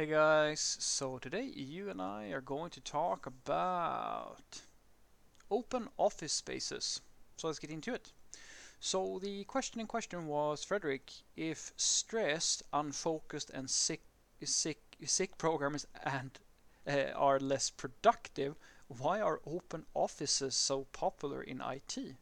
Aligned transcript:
Hey 0.00 0.06
guys, 0.06 0.78
so 0.80 1.18
today 1.18 1.44
you 1.54 1.90
and 1.90 2.00
I 2.00 2.28
are 2.28 2.40
going 2.40 2.70
to 2.70 2.80
talk 2.80 3.26
about 3.26 4.62
open 5.50 5.88
office 5.98 6.32
spaces. 6.32 7.02
So 7.36 7.48
let's 7.48 7.58
get 7.58 7.68
into 7.68 7.92
it. 7.92 8.10
So 8.80 9.18
the 9.22 9.44
question 9.44 9.78
in 9.78 9.86
question 9.86 10.26
was, 10.26 10.64
Frederick, 10.64 11.12
if 11.36 11.74
stressed, 11.76 12.62
unfocused, 12.72 13.50
and 13.50 13.68
sick 13.68 14.00
sick 14.42 14.80
sick 15.04 15.36
programmers 15.36 15.86
and 16.02 16.30
uh, 16.88 17.12
are 17.14 17.38
less 17.38 17.68
productive, 17.68 18.54
why 18.88 19.20
are 19.20 19.42
open 19.44 19.84
offices 19.92 20.54
so 20.54 20.86
popular 20.92 21.42
in 21.42 21.60
IT? 21.60 22.16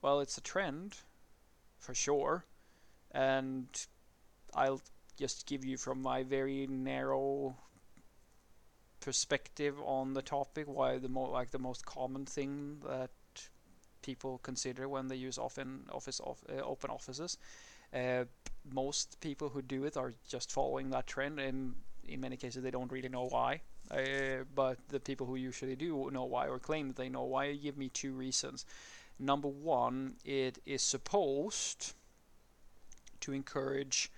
Well, 0.00 0.20
it's 0.20 0.38
a 0.38 0.40
trend, 0.40 0.98
for 1.80 1.94
sure, 1.94 2.44
and 3.10 3.66
I'll 4.54 4.80
just 5.18 5.46
give 5.46 5.64
you 5.64 5.76
from 5.76 6.02
my 6.02 6.22
very 6.22 6.66
narrow 6.66 7.56
perspective 9.00 9.76
on 9.84 10.14
the 10.14 10.22
topic 10.22 10.66
why 10.66 10.98
the 10.98 11.08
mo- 11.08 11.30
like 11.30 11.50
the 11.50 11.58
most 11.58 11.84
common 11.84 12.24
thing 12.24 12.78
that 12.88 13.10
people 14.02 14.38
consider 14.42 14.88
when 14.88 15.08
they 15.08 15.16
use 15.16 15.38
often 15.38 15.84
office 15.92 16.20
of, 16.20 16.42
uh, 16.48 16.60
open 16.62 16.90
offices. 16.90 17.38
Uh, 17.92 18.24
most 18.72 19.20
people 19.20 19.48
who 19.48 19.62
do 19.62 19.84
it 19.84 19.96
are 19.96 20.12
just 20.28 20.52
following 20.52 20.90
that 20.90 21.06
trend, 21.06 21.38
and 21.38 21.74
in 22.08 22.20
many 22.20 22.36
cases 22.36 22.62
they 22.62 22.70
don't 22.70 22.92
really 22.92 23.08
know 23.08 23.26
why. 23.26 23.60
Uh, 23.90 24.44
but 24.54 24.78
the 24.88 25.00
people 25.00 25.26
who 25.26 25.36
usually 25.36 25.76
do 25.76 26.10
know 26.12 26.24
why 26.24 26.48
or 26.48 26.58
claim 26.58 26.88
that 26.88 26.96
they 26.96 27.08
know 27.08 27.24
why 27.24 27.54
give 27.54 27.76
me 27.76 27.88
two 27.88 28.12
reasons. 28.12 28.64
Number 29.18 29.48
one, 29.48 30.16
it 30.24 30.58
is 30.66 30.82
supposed 30.82 31.94
to 33.20 33.32
encourage 33.32 34.10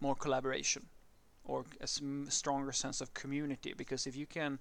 more 0.00 0.14
collaboration 0.14 0.86
or 1.44 1.64
a 1.80 1.86
stronger 1.86 2.72
sense 2.72 3.00
of 3.00 3.14
community 3.14 3.74
because 3.76 4.06
if 4.06 4.14
you 4.16 4.26
can 4.26 4.58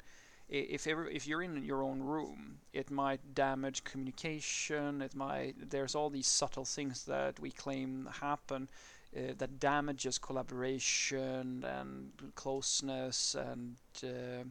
if 0.50 0.88
ever 0.88 1.08
if 1.08 1.28
you're 1.28 1.44
in 1.44 1.62
your 1.64 1.84
own 1.84 2.02
room 2.02 2.60
it 2.72 2.90
might 2.90 3.36
damage 3.36 3.84
communication 3.84 5.02
it 5.02 5.14
might 5.14 5.56
there's 5.70 5.94
all 5.94 6.10
these 6.10 6.28
subtle 6.28 6.64
things 6.64 7.04
that 7.04 7.38
we 7.40 7.52
claim 7.52 8.08
happen 8.22 8.70
uh, 9.16 9.34
that 9.38 9.60
damages 9.60 10.18
collaboration 10.18 11.66
and 11.66 12.12
closeness 12.36 13.36
and 13.36 13.76
uh, 14.04 14.44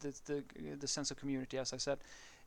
the, 0.00 0.14
the 0.26 0.44
the 0.78 0.88
sense 0.88 1.10
of 1.10 1.16
community 1.16 1.56
as 1.56 1.72
i 1.72 1.78
said 1.78 1.98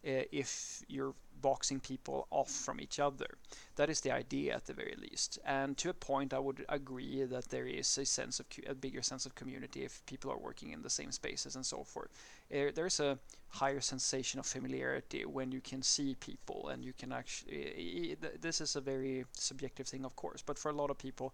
Eh, 0.03 0.23
if 0.31 0.81
you're 0.87 1.13
boxing 1.41 1.79
people 1.79 2.27
off 2.31 2.49
from 2.49 2.79
each 2.79 2.99
other. 2.99 3.27
That 3.75 3.89
is 3.89 4.01
the 4.01 4.11
idea 4.11 4.55
at 4.55 4.65
the 4.65 4.73
very 4.73 4.95
least. 4.97 5.39
And 5.45 5.77
to 5.77 5.89
a 5.89 5.93
point, 5.93 6.33
I 6.33 6.39
would 6.39 6.65
agree 6.69 7.23
that 7.23 7.49
there 7.49 7.65
is 7.65 7.97
a 7.97 8.05
sense 8.05 8.39
of 8.39 8.45
a 8.67 8.75
bigger 8.75 9.01
sense 9.01 9.25
of 9.25 9.35
community 9.35 9.83
if 9.83 10.05
people 10.05 10.31
are 10.31 10.37
working 10.37 10.71
in 10.71 10.81
the 10.81 10.89
same 10.89 11.11
spaces 11.11 11.55
and 11.55 11.65
so 11.65 11.83
forth. 11.83 12.09
Eh, 12.51 12.67
uh, 12.67 12.71
there's 12.73 12.99
a 12.99 13.19
higher 13.49 13.81
sensation 13.81 14.39
of 14.39 14.45
familiarity 14.45 15.25
when 15.25 15.51
you 15.51 15.61
can 15.61 15.81
see 15.81 16.15
people 16.15 16.69
and 16.69 16.83
you 16.85 16.93
can 16.93 17.11
actually. 17.11 18.15
Eh, 18.21 18.27
this 18.39 18.61
is 18.61 18.75
a 18.75 18.81
very 18.81 19.25
subjective 19.33 19.87
thing, 19.87 20.05
of 20.05 20.15
course, 20.15 20.41
but 20.41 20.57
for 20.57 20.69
a 20.71 20.75
lot 20.75 20.89
of 20.89 20.97
people, 20.97 21.33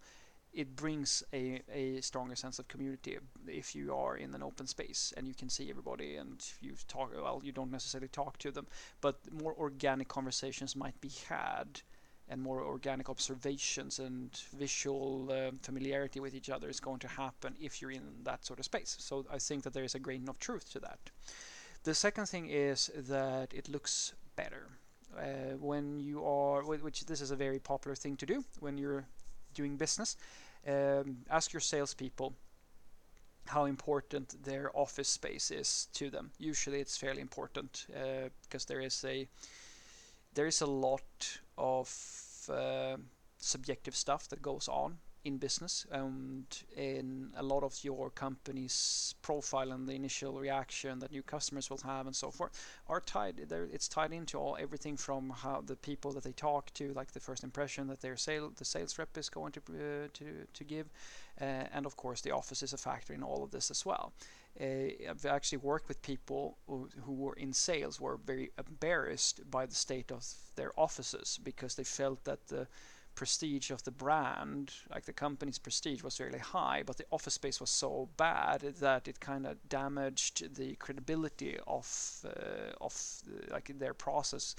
it 0.56 0.75
brings 0.75 1.22
a, 1.34 1.61
a 1.72 2.02
stronger 2.02 2.36
sense 2.36 2.59
of 2.59 2.67
community 2.67 3.17
if 3.48 3.75
you 3.75 3.94
are 3.94 4.16
in 4.16 4.34
an 4.34 4.42
open 4.42 4.66
space 4.66 5.14
and 5.17 5.28
you 5.28 5.34
can 5.34 5.50
see 5.50 5.70
everybody 5.70 6.16
and 6.16 6.45
you 6.62 6.73
talk 6.88 7.12
well 7.14 7.42
you 7.44 7.52
don't 7.52 7.72
necessarily 7.72 8.08
talk 8.08 8.38
to 8.38 8.52
them 8.52 8.66
but 9.02 9.20
more 9.31 9.53
organic 9.59 10.08
conversations 10.08 10.75
might 10.75 11.00
be 11.02 11.12
had 11.28 11.81
and 12.28 12.42
more 12.42 12.62
organic 12.62 13.09
observations 13.09 14.00
and 14.00 14.31
visual 14.58 15.30
uh, 15.31 15.52
familiarity 15.62 16.20
with 16.20 16.34
each 16.34 16.50
other 16.50 16.69
is 16.69 16.80
going 16.80 17.00
to 17.00 17.08
happen 17.08 17.53
if 17.62 17.81
you're 17.81 17.92
in 17.92 18.02
that 18.23 18.44
sort 18.44 18.58
of 18.58 18.66
space. 18.66 18.95
So 19.00 19.25
i 19.31 19.38
think 19.38 19.64
that 19.64 19.73
there 19.73 19.84
is 19.84 19.94
a 19.94 20.00
grain 20.00 20.28
of 20.28 20.40
truth 20.40 20.72
to 20.72 20.80
that. 20.80 21.00
The 21.84 21.94
second 21.94 22.25
thing 22.25 22.47
is 22.50 22.90
that 22.95 23.53
it 23.53 23.69
looks 23.69 24.13
better 24.35 24.69
uh, 25.18 25.56
when 25.59 26.00
you 26.00 26.25
are 26.25 26.63
which 26.63 27.06
this 27.06 27.22
is 27.22 27.31
a 27.31 27.35
very 27.35 27.59
popular 27.59 27.96
thing 27.96 28.18
to 28.18 28.25
do 28.25 28.44
when 28.59 28.78
you're 28.78 29.06
doing 29.53 29.78
business 29.78 30.18
um, 30.68 31.18
ask 31.30 31.53
your 31.53 31.59
salespeople 31.59 32.34
how 33.48 33.66
important 33.66 34.44
their 34.44 34.72
office 34.76 35.08
space 35.08 35.52
is 35.52 35.88
to 35.94 36.09
them. 36.09 36.31
Usually, 36.40 36.80
it's 36.80 36.98
fairly 36.98 37.22
important 37.22 37.86
uh, 37.96 38.30
because 38.42 38.66
there 38.66 38.81
is 38.81 39.04
a 39.06 39.28
there 40.34 40.48
is 40.48 40.62
a 40.62 40.66
lot 40.66 41.40
of 41.58 42.50
uh, 42.50 42.98
subjective 43.38 43.96
stuff 43.96 44.28
that 44.30 44.42
goes 44.42 44.68
on 44.68 44.98
in 45.25 45.38
business 45.38 45.86
and 45.91 46.46
in 46.78 47.30
a 47.36 47.44
lot 47.44 47.63
of 47.63 47.78
your 47.84 48.12
company's 48.12 49.16
profile 49.24 49.72
and 49.72 49.88
the 49.88 49.94
initial 49.94 50.40
reaction 50.40 51.00
that 51.00 51.12
new 51.12 51.24
customers 51.24 51.69
will 51.69 51.80
have 51.84 52.06
and 52.06 52.16
so 52.16 52.30
forth 52.30 52.52
are 52.88 53.02
tied 53.02 53.36
there 53.50 53.68
it's 53.74 53.88
tied 53.88 54.13
into 54.13 54.38
all 54.38 54.56
everything 54.59 54.96
from 54.96 55.31
how 55.31 55.62
the 55.66 55.75
people 55.75 56.12
that 56.13 56.24
they 56.24 56.31
talk 56.31 56.72
to 56.74 56.94
like 56.94 57.12
the 57.12 57.19
first 57.19 57.44
impression 57.44 57.88
that 57.88 58.02
their 58.02 58.16
sale 58.16 58.52
the 58.56 58.63
sales 58.63 58.97
rep 59.00 59.18
is 59.18 59.28
going 59.28 59.52
to 59.52 59.59
uh, 59.59 60.08
to 60.13 60.25
to 60.53 60.63
give 60.63 60.88
uh, 61.42 61.66
and 61.74 61.86
of 61.86 61.96
course 61.97 62.22
the 62.22 62.31
office 62.31 62.63
is 62.63 62.74
a 62.74 62.78
factor 62.78 63.13
in 63.13 63.24
all 63.24 63.44
of 63.44 63.52
this 63.52 63.72
as 63.72 63.86
well. 63.86 64.13
Uh, 64.59 64.88
I've 65.09 65.25
actually 65.25 65.57
worked 65.57 65.90
with 65.90 66.02
people 66.02 66.57
who, 66.68 66.88
who, 67.03 67.12
were 67.12 67.34
in 67.34 67.52
sales 67.52 68.00
were 68.00 68.18
very 68.25 68.52
embarrassed 68.57 69.42
by 69.52 69.66
the 69.66 69.75
state 69.75 70.13
of 70.13 70.25
their 70.56 70.72
offices 70.80 71.40
because 71.44 71.75
they 71.75 71.84
felt 71.84 72.24
that 72.24 72.47
the 72.47 72.66
prestige 73.16 73.72
of 73.72 73.84
the 73.84 73.92
brand, 73.92 74.74
like 74.92 75.06
the 75.06 75.14
company's 75.14 75.59
prestige, 75.59 76.03
was 76.03 76.20
really 76.20 76.40
high, 76.40 76.84
but 76.86 76.98
the 76.98 77.06
office 77.12 77.36
space 77.36 77.59
was 77.59 77.70
so 77.70 78.09
bad 78.18 78.62
that 78.80 79.08
it 79.08 79.20
kind 79.20 79.46
of 79.48 79.58
damaged 79.70 80.56
the 80.56 80.76
credibility 80.76 81.58
of 81.66 82.25
uh, 82.25 82.74
of 82.81 82.94
the, 83.25 83.54
like 83.54 83.72
their 83.80 83.94
process. 83.94 84.56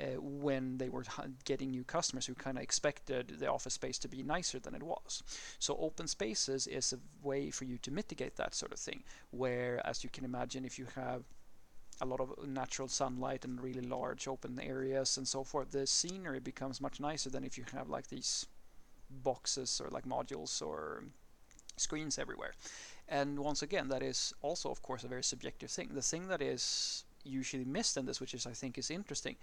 Uh, 0.00 0.18
when 0.18 0.78
they 0.78 0.88
were 0.88 1.04
getting 1.44 1.70
new 1.72 1.84
customers 1.84 2.24
who 2.24 2.34
kind 2.34 2.56
of 2.56 2.62
expected 2.62 3.34
the 3.38 3.50
office 3.50 3.74
space 3.74 3.98
to 3.98 4.08
be 4.08 4.22
nicer 4.22 4.58
than 4.58 4.74
it 4.74 4.82
was. 4.82 5.22
So 5.58 5.76
open 5.78 6.06
spaces 6.06 6.66
is 6.66 6.94
a 6.94 6.98
way 7.26 7.50
for 7.50 7.64
you 7.64 7.76
to 7.78 7.90
mitigate 7.90 8.36
that 8.36 8.54
sort 8.54 8.72
of 8.72 8.78
thing. 8.78 9.02
Where, 9.30 9.84
as 9.86 10.02
you 10.02 10.08
can 10.08 10.24
imagine, 10.24 10.64
if 10.64 10.78
you 10.78 10.86
have 10.94 11.24
a 12.00 12.06
lot 12.06 12.20
of 12.20 12.46
natural 12.46 12.88
sunlight 12.88 13.44
and 13.44 13.60
really 13.60 13.80
large 13.80 14.26
open 14.26 14.58
areas 14.60 15.16
and 15.16 15.28
so 15.28 15.44
forth, 15.44 15.70
the 15.70 15.86
scenery 15.86 16.40
becomes 16.40 16.80
much 16.80 17.00
nicer 17.00 17.30
than 17.30 17.44
if 17.44 17.58
you 17.58 17.64
have 17.72 17.88
like 17.88 18.08
these 18.08 18.46
boxes 19.22 19.80
or 19.84 19.90
like 19.90 20.04
modules 20.04 20.62
or 20.62 21.04
screens 21.76 22.18
everywhere. 22.18 22.52
And 23.08 23.40
once 23.40 23.62
again, 23.62 23.88
that 23.88 24.02
is 24.02 24.32
also, 24.40 24.70
of 24.70 24.82
course, 24.82 25.02
a 25.04 25.08
very 25.08 25.24
subjective 25.24 25.70
thing. 25.70 25.90
The 25.92 26.02
thing 26.02 26.28
that 26.28 26.40
is 26.40 27.04
usually 27.24 27.64
missed 27.64 27.96
in 27.96 28.06
this, 28.06 28.20
which 28.20 28.34
is 28.34 28.46
I 28.46 28.52
think 28.52 28.78
is 28.78 28.90
interesting, 28.90 29.36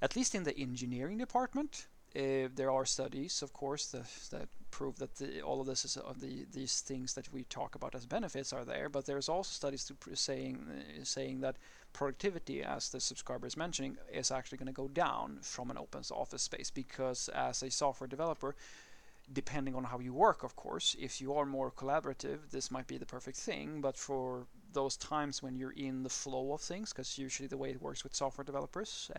at 0.00 0.16
least 0.16 0.34
in 0.34 0.42
the 0.42 0.58
engineering 0.58 1.18
department, 1.18 1.86
uh, 2.14 2.48
there 2.54 2.70
are 2.70 2.84
studies, 2.84 3.42
of 3.42 3.52
course, 3.52 3.86
that, 3.86 4.06
that 4.30 4.48
prove 4.70 4.98
that 4.98 5.16
the, 5.16 5.40
all 5.42 5.60
of 5.60 5.66
this 5.66 5.84
is 5.84 5.96
uh, 5.96 6.12
the 6.18 6.46
these 6.52 6.80
things 6.80 7.14
that 7.14 7.32
we 7.32 7.44
talk 7.44 7.74
about 7.74 7.94
as 7.94 8.06
benefits 8.06 8.52
are 8.52 8.64
there. 8.64 8.88
But 8.88 9.06
there's 9.06 9.28
also 9.28 9.50
studies 9.50 9.90
saying 10.14 10.66
uh, 10.68 11.04
saying 11.04 11.40
that 11.40 11.56
productivity, 11.92 12.62
as 12.62 12.90
the 12.90 13.00
subscriber 13.00 13.46
is 13.46 13.56
mentioning, 13.56 13.96
is 14.12 14.30
actually 14.30 14.58
going 14.58 14.66
to 14.66 14.72
go 14.72 14.88
down 14.88 15.38
from 15.42 15.70
an 15.70 15.78
open 15.78 16.02
office 16.10 16.42
space 16.42 16.70
because 16.70 17.28
as 17.28 17.62
a 17.62 17.70
software 17.70 18.08
developer, 18.08 18.54
depending 19.32 19.74
on 19.74 19.84
how 19.84 19.98
you 19.98 20.12
work, 20.12 20.42
of 20.42 20.56
course, 20.56 20.96
if 20.98 21.20
you 21.20 21.34
are 21.34 21.46
more 21.46 21.70
collaborative, 21.70 22.50
this 22.50 22.70
might 22.70 22.86
be 22.86 22.98
the 22.98 23.06
perfect 23.06 23.36
thing. 23.36 23.80
But 23.80 23.96
for 23.96 24.46
those 24.72 24.96
times 24.96 25.42
when 25.42 25.56
you're 25.56 25.72
in 25.72 26.02
the 26.02 26.08
flow 26.08 26.52
of 26.52 26.60
things, 26.60 26.92
because 26.92 27.18
usually 27.18 27.46
the 27.46 27.56
way 27.56 27.70
it 27.70 27.80
works 27.80 28.04
with 28.04 28.14
software 28.14 28.44
developers. 28.44 29.10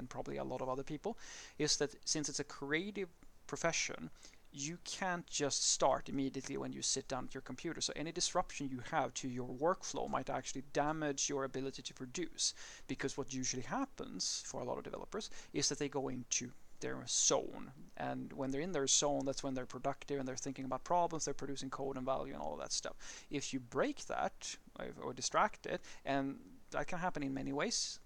And 0.00 0.08
probably 0.08 0.38
a 0.38 0.44
lot 0.44 0.62
of 0.62 0.68
other 0.68 0.82
people, 0.82 1.18
is 1.58 1.76
that 1.76 1.94
since 2.04 2.28
it's 2.28 2.40
a 2.40 2.44
creative 2.44 3.10
profession, 3.46 4.10
you 4.52 4.78
can't 4.82 5.26
just 5.26 5.70
start 5.70 6.08
immediately 6.08 6.56
when 6.56 6.72
you 6.72 6.82
sit 6.82 7.06
down 7.06 7.26
at 7.26 7.34
your 7.34 7.42
computer. 7.42 7.80
So 7.80 7.92
any 7.94 8.12
disruption 8.12 8.68
you 8.68 8.80
have 8.90 9.14
to 9.14 9.28
your 9.28 9.46
workflow 9.46 10.10
might 10.10 10.30
actually 10.30 10.64
damage 10.72 11.28
your 11.28 11.44
ability 11.44 11.82
to 11.82 11.94
produce. 11.94 12.54
Because 12.88 13.16
what 13.16 13.32
usually 13.32 13.62
happens 13.62 14.42
for 14.46 14.60
a 14.60 14.64
lot 14.64 14.78
of 14.78 14.84
developers 14.84 15.30
is 15.52 15.68
that 15.68 15.78
they 15.78 15.88
go 15.88 16.08
into 16.08 16.50
their 16.80 17.04
zone. 17.06 17.70
And 17.96 18.32
when 18.32 18.50
they're 18.50 18.60
in 18.62 18.72
their 18.72 18.86
zone, 18.86 19.24
that's 19.26 19.44
when 19.44 19.54
they're 19.54 19.66
productive 19.66 20.18
and 20.18 20.26
they're 20.26 20.34
thinking 20.34 20.64
about 20.64 20.82
problems, 20.82 21.24
they're 21.24 21.34
producing 21.34 21.70
code 21.70 21.96
and 21.96 22.06
value 22.06 22.32
and 22.32 22.42
all 22.42 22.56
that 22.56 22.72
stuff. 22.72 22.96
If 23.30 23.52
you 23.52 23.60
break 23.60 24.06
that 24.06 24.56
or 25.04 25.12
distract 25.12 25.66
it, 25.66 25.80
and 26.04 26.38
that 26.70 26.86
can 26.88 26.98
happen 26.98 27.22
in 27.22 27.34
many 27.34 27.52
ways, 27.52 28.00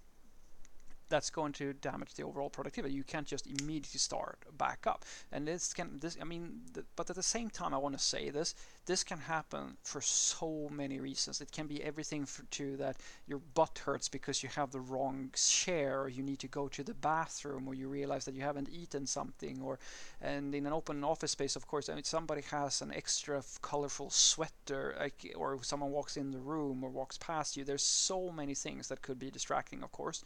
that's 1.09 1.31
going 1.31 1.53
to 1.55 1.73
damage 1.75 2.15
the 2.15 2.23
overall 2.23 2.51
productivity. 2.51 2.95
You 2.95 3.05
can't 3.05 3.27
just 3.27 3.47
immediately 3.47 3.99
start 3.99 4.39
back 4.57 4.87
up. 4.87 5.05
And 5.33 5.47
this 5.47 5.73
can 5.73 5.99
this 6.01 6.17
I 6.21 6.25
mean, 6.25 6.61
but 6.97 7.11
at 7.11 7.17
the 7.17 7.23
same 7.23 7.51
time, 7.51 7.75
I 7.75 7.79
want 7.79 7.97
to 7.97 8.05
say 8.05 8.31
this: 8.31 8.55
this 8.87 9.05
can 9.05 9.19
happen 9.19 9.77
for 9.83 10.01
so 10.01 10.69
many 10.71 11.01
reasons. 11.01 11.41
It 11.41 11.53
can 11.53 11.67
be 11.67 11.83
everything 11.83 12.27
for, 12.27 12.43
to 12.43 12.77
that 12.79 12.97
your 13.27 13.41
butt 13.55 13.83
hurts 13.85 14.09
because 14.09 14.43
you 14.43 14.49
have 14.51 14.71
the 14.71 14.81
wrong 14.81 15.31
chair, 15.35 16.03
or 16.03 16.09
you 16.09 16.23
need 16.23 16.39
to 16.41 16.49
go 16.49 16.69
to 16.69 16.83
the 16.83 16.95
bathroom, 16.95 17.69
or 17.69 17.75
you 17.75 17.89
realize 17.89 18.25
that 18.25 18.35
you 18.35 18.43
haven't 18.43 18.69
eaten 18.71 19.07
something, 19.07 19.61
or 19.63 19.79
and 20.21 20.55
in 20.55 20.67
an 20.67 20.73
open 20.73 21.05
office 21.05 21.33
space, 21.33 21.57
of 21.57 21.67
course, 21.67 21.89
I 21.89 21.95
mean, 21.95 22.05
somebody 22.05 22.43
has 22.51 22.83
an 22.83 22.93
extra 22.93 23.43
colorful 23.63 24.11
sweater, 24.11 24.97
like, 24.99 25.33
or 25.37 25.63
someone 25.63 25.91
walks 25.91 26.17
in 26.17 26.31
the 26.31 26.39
room 26.39 26.83
or 26.83 26.91
walks 26.91 27.19
past 27.19 27.57
you. 27.57 27.65
There's 27.65 27.83
so 27.83 28.31
many 28.31 28.55
things 28.55 28.89
that 28.89 29.03
could 29.03 29.19
be 29.19 29.31
distracting, 29.31 29.83
of 29.83 29.93
course. 29.93 30.25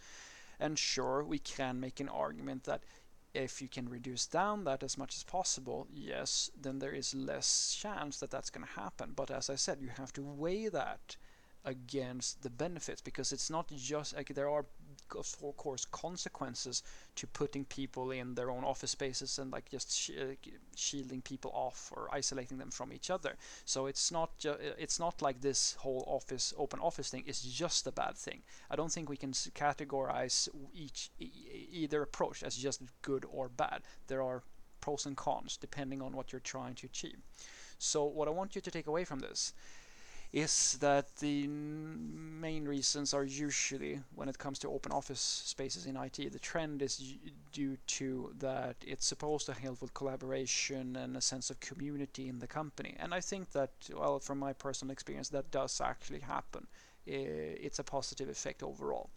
And 0.61 0.79
sure, 0.79 1.23
we 1.23 1.39
can 1.39 1.81
make 1.81 2.01
an 2.01 2.09
argument 2.09 2.65
that 2.65 2.83
if 3.35 3.61
you 3.63 3.69
can 3.69 3.89
reduce 3.89 4.27
down 4.27 4.65
that 4.65 4.83
as 4.83 4.99
much 4.99 5.15
as 5.17 5.23
possible, 5.23 5.87
yes, 5.93 6.51
then 6.61 6.79
there 6.79 6.93
is 6.93 7.15
less 7.15 7.77
chance 7.79 8.19
that 8.21 8.31
that's 8.31 8.51
going 8.51 8.67
to 8.67 8.81
happen. 8.81 9.13
But 9.15 9.31
as 9.31 9.51
I 9.51 9.55
said, 9.55 9.81
you 9.81 9.89
have 9.89 10.13
to 10.15 10.23
weigh 10.23 10.69
that 10.69 11.17
against 11.65 12.43
the 12.43 12.51
benefits 12.51 13.01
because 13.01 13.33
it's 13.33 13.51
not 13.51 13.71
just 13.77 14.17
like 14.17 14.35
there 14.35 14.49
are 14.49 14.65
of 15.17 15.57
course 15.57 15.85
consequences 15.85 16.83
to 17.17 17.27
putting 17.27 17.65
people 17.65 18.11
in 18.11 18.35
their 18.35 18.51
own 18.51 18.65
office 18.65 18.91
spaces 18.93 19.39
and 19.39 19.51
like 19.51 19.69
just 19.71 19.93
sh- 19.97 20.11
uh, 20.21 20.35
shielding 20.77 21.23
people 21.23 21.51
off 21.55 21.93
or 21.95 22.09
isolating 22.13 22.59
them 22.59 22.71
from 22.71 22.93
each 22.93 23.11
other. 23.11 23.37
So 23.65 23.87
it's 23.87 24.11
not 24.11 24.37
ju- 24.39 24.51
uh, 24.51 24.75
it's 24.79 24.99
not 24.99 25.23
like 25.23 25.41
this 25.41 25.75
whole 25.75 26.05
office 26.07 26.55
open 26.57 26.81
office 26.81 27.11
thing 27.11 27.25
is 27.27 27.43
just 27.43 27.87
a 27.87 27.93
bad 27.93 28.17
thing. 28.17 28.43
I 28.71 28.77
don't 28.77 28.93
think 28.93 29.09
we 29.09 29.17
can 29.17 29.33
categorize 29.33 30.49
each 30.75 31.11
e- 31.19 31.31
either 31.73 32.03
approach 32.03 32.43
as 32.43 32.57
just 32.57 32.83
good 33.03 33.25
or 33.31 33.49
bad. 33.49 33.83
There 34.07 34.23
are 34.23 34.43
pros 34.81 35.07
and 35.07 35.17
cons 35.17 35.57
depending 35.57 36.01
on 36.03 36.15
what 36.15 36.33
you're 36.33 36.41
trying 36.41 36.75
to 36.77 36.87
achieve. 36.87 37.19
So 37.79 38.05
what 38.05 38.29
i 38.29 38.31
want 38.33 38.55
you 38.57 38.61
to 38.61 38.71
take 38.71 38.87
away 38.89 39.05
from 39.05 39.21
this 39.21 39.53
is 40.33 40.77
that 40.81 41.17
the 41.17 41.47
main 41.49 42.67
reasons 42.69 43.15
are 43.15 43.25
usually 43.25 44.01
when 44.15 44.29
it 44.29 44.39
comes 44.39 44.59
to 44.59 44.69
open 44.69 44.93
office 44.93 45.21
spaces 45.21 45.87
in 45.87 45.97
IT, 45.97 46.33
the 46.33 46.39
trend 46.39 46.83
is 46.83 47.15
due 47.53 47.79
to 47.87 48.35
that 48.39 48.77
it's 48.87 49.07
supposed 49.07 49.47
to 49.47 49.55
help 49.55 49.81
with 49.81 49.95
collaboration 49.95 50.97
and 50.97 51.17
a 51.17 51.21
sense 51.21 51.49
of 51.49 51.59
community 51.61 52.29
in 52.29 52.41
the 52.41 52.47
company. 52.47 52.95
And 52.99 53.15
I 53.15 53.21
think 53.21 53.53
that, 53.53 53.71
well, 53.97 54.19
from 54.19 54.39
my 54.39 54.53
personal 54.53 54.93
experience, 54.93 55.31
that 55.31 55.51
does 55.51 55.81
actually 55.81 56.21
happen. 56.21 56.67
It's 57.07 57.79
a 57.79 57.85
positive 57.85 58.29
effect 58.29 58.63
overall. 58.63 59.09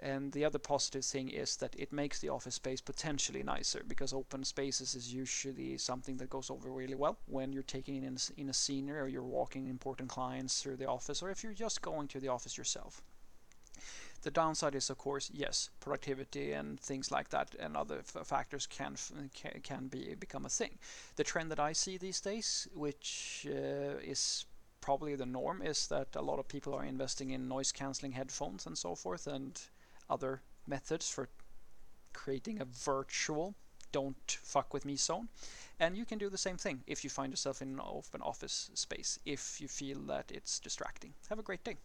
And 0.00 0.32
the 0.32 0.44
other 0.44 0.58
positive 0.58 1.04
thing 1.04 1.28
is 1.28 1.56
that 1.56 1.74
it 1.78 1.92
makes 1.92 2.18
the 2.18 2.28
office 2.28 2.56
space 2.56 2.80
potentially 2.80 3.42
nicer 3.42 3.82
because 3.86 4.12
open 4.12 4.44
spaces 4.44 4.94
is 4.94 5.14
usually 5.14 5.78
something 5.78 6.16
that 6.16 6.28
goes 6.28 6.50
over 6.50 6.70
really 6.70 6.96
well 6.96 7.18
when 7.26 7.52
you're 7.52 7.62
taking 7.62 8.02
in 8.02 8.18
in 8.36 8.48
a 8.48 8.52
scenery 8.52 9.00
or 9.00 9.08
you're 9.08 9.22
walking 9.22 9.66
important 9.68 10.08
clients 10.08 10.60
through 10.60 10.76
the 10.76 10.88
office 10.88 11.22
or 11.22 11.30
if 11.30 11.42
you're 11.42 11.52
just 11.52 11.80
going 11.80 12.08
to 12.08 12.20
the 12.20 12.28
office 12.28 12.58
yourself. 12.58 13.02
The 14.22 14.30
downside 14.30 14.74
is, 14.74 14.88
of 14.88 14.96
course, 14.96 15.30
yes, 15.34 15.68
productivity 15.80 16.52
and 16.52 16.80
things 16.80 17.10
like 17.10 17.28
that, 17.28 17.54
and 17.58 17.76
other 17.76 18.02
factors 18.02 18.66
can 18.66 18.96
can 19.62 19.88
be 19.88 20.14
become 20.14 20.46
a 20.46 20.48
thing. 20.48 20.78
The 21.16 21.24
trend 21.24 21.50
that 21.50 21.60
I 21.60 21.74
see 21.74 21.98
these 21.98 22.22
days, 22.22 22.66
which 22.74 23.46
uh, 23.50 23.98
is 24.02 24.46
probably 24.80 25.14
the 25.14 25.26
norm, 25.26 25.60
is 25.60 25.88
that 25.88 26.16
a 26.16 26.22
lot 26.22 26.38
of 26.38 26.48
people 26.48 26.74
are 26.74 26.84
investing 26.84 27.30
in 27.30 27.48
noise 27.48 27.70
cancelling 27.70 28.12
headphones 28.12 28.66
and 28.66 28.78
so 28.78 28.94
forth, 28.94 29.26
and 29.26 29.60
other 30.14 30.40
methods 30.66 31.10
for 31.10 31.28
creating 32.12 32.60
a 32.60 32.64
virtual 32.64 33.54
don't 33.94 34.38
fuck 34.42 34.74
with 34.74 34.84
me 34.84 34.96
zone. 34.96 35.28
And 35.78 35.96
you 35.96 36.04
can 36.04 36.18
do 36.18 36.28
the 36.28 36.44
same 36.46 36.56
thing 36.56 36.82
if 36.86 37.04
you 37.04 37.10
find 37.10 37.32
yourself 37.32 37.62
in 37.62 37.68
an 37.68 37.80
open 37.80 38.20
office 38.22 38.70
space 38.74 39.18
if 39.24 39.60
you 39.60 39.68
feel 39.68 40.00
that 40.12 40.32
it's 40.32 40.58
distracting. 40.58 41.14
Have 41.28 41.38
a 41.38 41.42
great 41.42 41.62
day. 41.62 41.76